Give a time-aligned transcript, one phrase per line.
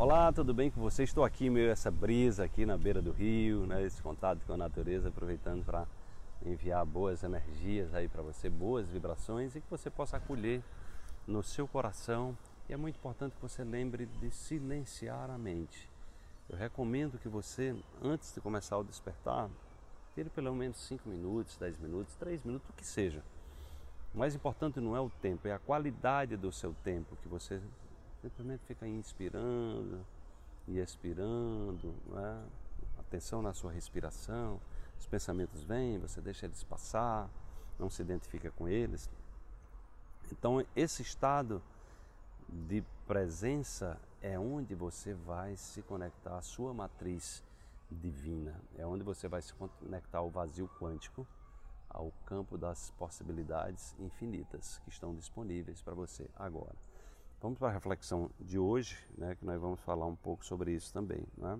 [0.00, 1.02] Olá, tudo bem com você?
[1.02, 3.84] Estou aqui meio essa brisa aqui na beira do rio, né?
[3.84, 5.86] Esse contato com a natureza, aproveitando para
[6.42, 10.62] enviar boas energias aí para você, boas vibrações e que você possa acolher
[11.26, 12.34] no seu coração.
[12.66, 15.86] E é muito importante que você lembre de silenciar a mente.
[16.48, 19.50] Eu recomendo que você, antes de começar o despertar,
[20.14, 23.22] tire pelo menos 5 minutos, 10 minutos, 3 minutos, o que seja.
[24.14, 27.60] O mais importante não é o tempo, é a qualidade do seu tempo que você
[28.20, 30.04] Simplesmente fica inspirando
[30.68, 32.44] e expirando, é?
[32.98, 34.60] atenção na sua respiração.
[34.98, 37.30] Os pensamentos vêm, você deixa eles passar,
[37.78, 39.08] não se identifica com eles.
[40.30, 41.62] Então, esse estado
[42.48, 47.42] de presença é onde você vai se conectar à sua matriz
[47.90, 51.26] divina, é onde você vai se conectar ao vazio quântico,
[51.88, 56.89] ao campo das possibilidades infinitas que estão disponíveis para você agora.
[57.40, 60.92] Vamos para a reflexão de hoje, né, que nós vamos falar um pouco sobre isso
[60.92, 61.24] também.
[61.38, 61.58] Né?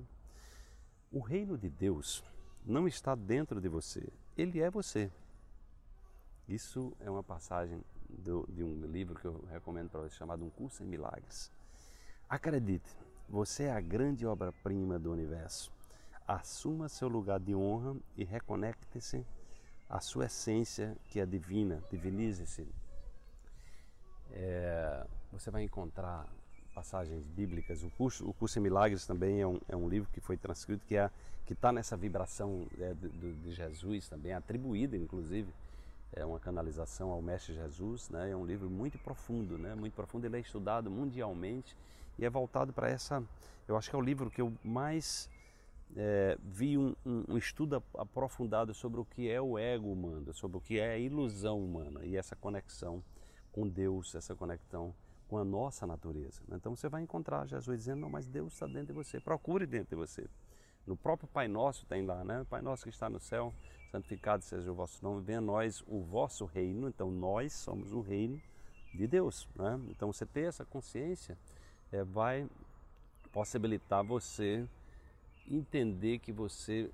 [1.11, 2.23] O reino de Deus
[2.67, 5.11] não está dentro de você, ele é você.
[6.47, 10.51] Isso é uma passagem do, de um livro que eu recomendo para você, chamado Um
[10.51, 11.51] Curso em Milagres.
[12.29, 12.95] Acredite,
[13.27, 15.73] você é a grande obra-prima do universo.
[16.29, 19.25] Assuma seu lugar de honra e reconecte-se
[19.89, 22.69] à sua essência que é divina, divinize-se.
[25.41, 26.27] Você vai encontrar
[26.75, 27.83] passagens bíblicas.
[27.83, 30.85] O curso, o curso em Milagres também é um, é um livro que foi transcrito
[30.87, 31.11] que é
[31.51, 35.53] está nessa vibração é, de, de, Jesus também, atribuída inclusive
[36.13, 38.31] é uma canalização ao Mestre Jesus, né?
[38.31, 39.75] É um livro muito profundo, né?
[39.75, 40.27] Muito profundo.
[40.27, 41.75] Ele é estudado mundialmente
[42.19, 43.25] e é voltado para essa.
[43.67, 45.31] Eu acho que é o livro que eu mais
[45.97, 50.59] é, vi um, um, um, estudo aprofundado sobre o que é o ego humano, sobre
[50.59, 53.03] o que é a ilusão humana e essa conexão
[53.51, 54.95] com Deus, essa conexão
[55.31, 56.43] com a nossa natureza.
[56.51, 59.91] Então você vai encontrar Jesus dizendo: Não, mas Deus está dentro de você, procure dentro
[59.91, 60.27] de você.
[60.85, 62.45] No próprio Pai Nosso tem lá, né?
[62.51, 63.55] Pai Nosso que está no céu,
[63.93, 66.89] santificado seja o vosso nome, venha nós o vosso reino.
[66.89, 68.43] Então nós somos o reino
[68.93, 69.81] de Deus, né?
[69.89, 71.39] Então você ter essa consciência
[71.93, 72.49] é, vai
[73.33, 74.67] possibilitar você
[75.49, 76.91] entender que você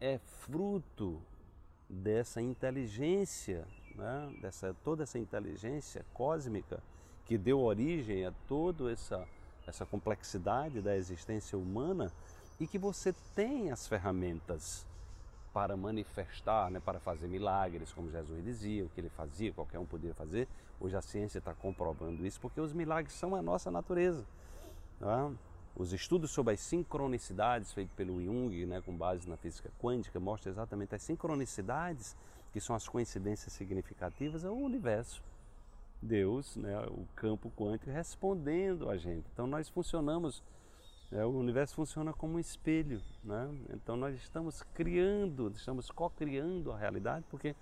[0.00, 1.20] é fruto
[1.88, 3.66] dessa inteligência,
[3.96, 4.32] né?
[4.40, 6.80] dessa, toda essa inteligência cósmica
[7.28, 9.28] que deu origem a toda essa,
[9.66, 12.10] essa complexidade da existência humana
[12.58, 14.86] e que você tem as ferramentas
[15.52, 19.84] para manifestar, né, para fazer milagres, como Jesus dizia, o que ele fazia, qualquer um
[19.84, 20.48] podia fazer.
[20.80, 24.24] Hoje a ciência está comprovando isso, porque os milagres são a nossa natureza.
[24.98, 25.36] Né?
[25.76, 30.52] Os estudos sobre as sincronicidades feitos pelo Jung, né, com base na física quântica, mostram
[30.52, 32.16] exatamente as sincronicidades,
[32.52, 35.22] que são as coincidências significativas, é o universo.
[36.00, 39.26] Deus, né, o campo quântico, respondendo a gente.
[39.32, 40.42] Então nós funcionamos,
[41.10, 43.02] né, o universo funciona como um espelho.
[43.24, 43.48] Né?
[43.70, 47.54] Então nós estamos criando, estamos co-criando a realidade, porque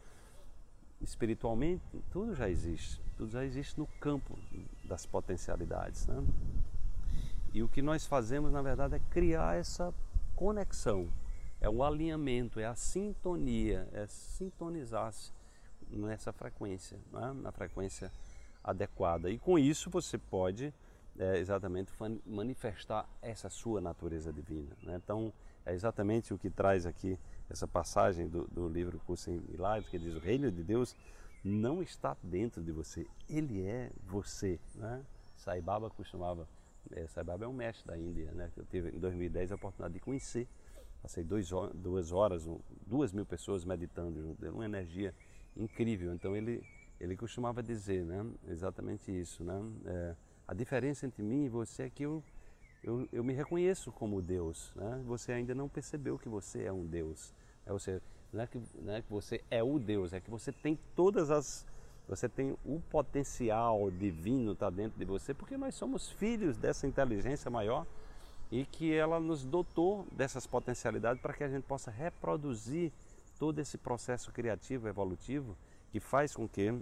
[1.00, 4.38] espiritualmente tudo já existe, tudo já existe no campo
[4.84, 6.06] das potencialidades.
[6.06, 6.22] Né?
[7.54, 9.92] E o que nós fazemos, na verdade, é criar essa
[10.34, 11.08] conexão,
[11.58, 15.32] é o alinhamento, é a sintonia, é sintonizar-se
[15.88, 17.32] nessa frequência, né?
[17.32, 18.12] na frequência
[18.66, 19.30] adequada.
[19.30, 20.74] E com isso você pode
[21.18, 21.90] é, exatamente
[22.26, 24.76] manifestar essa sua natureza divina.
[24.82, 25.00] Né?
[25.02, 25.32] Então,
[25.64, 27.18] é exatamente o que traz aqui
[27.48, 30.94] essa passagem do, do livro Curso em Milagres, que diz: O reino de Deus
[31.44, 34.58] não está dentro de você, ele é você.
[34.74, 35.02] Né?
[35.36, 36.46] Sai Baba costumava
[36.92, 37.06] é,
[37.40, 38.50] é um mestre da Índia, né?
[38.56, 40.46] Eu tive em 2010 a oportunidade de conhecer.
[41.02, 42.48] Passei dois, duas horas,
[42.86, 45.14] duas mil pessoas meditando junto uma energia
[45.56, 46.12] incrível.
[46.12, 46.62] Então ele,
[47.00, 48.24] ele costumava dizer, né?
[48.48, 49.60] Exatamente isso, né?
[49.84, 50.16] É,
[50.48, 52.22] a diferença entre mim e você é que eu,
[52.82, 55.02] eu, eu me reconheço como Deus, né?
[55.06, 57.34] Você ainda não percebeu que você é um Deus.
[57.64, 58.00] É você,
[58.32, 61.30] não, é que, não é que você é o Deus, é que você tem todas
[61.30, 61.66] as
[62.08, 67.50] você tem o potencial divino está dentro de você, porque nós somos filhos dessa inteligência
[67.50, 67.84] maior
[68.50, 72.92] e que ela nos dotou dessas potencialidades para que a gente possa reproduzir
[73.40, 75.56] todo esse processo criativo, evolutivo,
[75.90, 76.74] que faz com que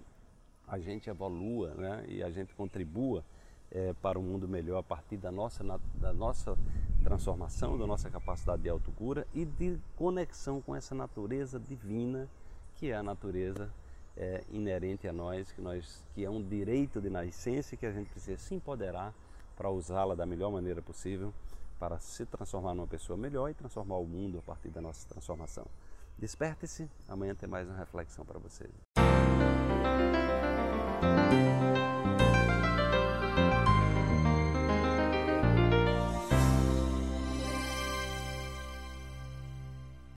[0.67, 2.05] a gente evolua né?
[2.09, 3.25] e a gente contribua
[3.71, 5.65] é, para um mundo melhor a partir da nossa,
[5.95, 6.57] da nossa
[7.03, 12.29] transformação, da nossa capacidade de autocura e de conexão com essa natureza divina
[12.77, 13.71] que é a natureza
[14.17, 18.11] é, inerente a nós, que, nós, que é um direito de nascença que a gente
[18.11, 19.13] precisa se empoderar
[19.57, 21.33] para usá-la da melhor maneira possível
[21.79, 25.67] para se transformar numa pessoa melhor e transformar o mundo a partir da nossa transformação.
[26.19, 28.71] Desperte-se, amanhã tem mais uma reflexão para você.